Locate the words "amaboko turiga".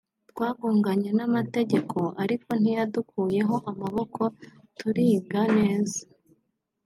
3.71-5.41